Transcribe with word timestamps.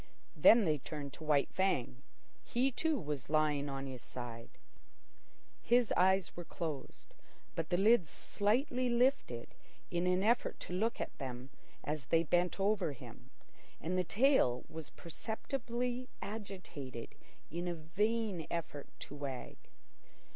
Then 0.35 0.65
they 0.65 0.79
turned 0.79 1.13
to 1.13 1.23
White 1.23 1.53
Fang. 1.53 2.01
He, 2.43 2.71
too, 2.71 2.97
was 2.99 3.29
lying 3.29 3.69
on 3.69 3.85
his 3.85 4.01
side. 4.01 4.49
His 5.61 5.93
eyes 5.95 6.35
were 6.35 6.43
closed, 6.43 7.13
but 7.53 7.69
the 7.69 7.77
lids 7.77 8.09
slightly 8.09 8.89
lifted 8.89 9.53
in 9.91 10.07
an 10.07 10.23
effort 10.23 10.59
to 10.61 10.73
look 10.73 10.99
at 10.99 11.15
them 11.19 11.51
as 11.83 12.07
they 12.07 12.23
bent 12.23 12.59
over 12.59 12.93
him, 12.93 13.29
and 13.79 13.95
the 13.95 14.03
tail 14.03 14.63
was 14.67 14.89
perceptibly 14.89 16.09
agitated 16.19 17.13
in 17.51 17.67
a 17.67 17.75
vain 17.75 18.47
effort 18.49 18.89
to 19.01 19.13
wag. 19.13 19.55